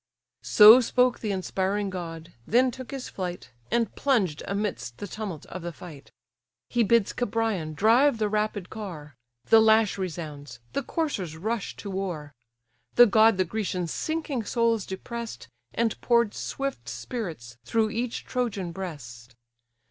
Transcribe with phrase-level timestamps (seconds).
[0.41, 5.61] So spoke the inspiring god; then took his flight, And plunged amidst the tumult of
[5.61, 6.11] the fight.
[6.71, 12.33] He bids Cebrion drive the rapid car; The lash resounds, the coursers rush to war.
[12.95, 19.35] The god the Grecians' sinking souls depress'd, And pour'd swift spirits through each Trojan breast.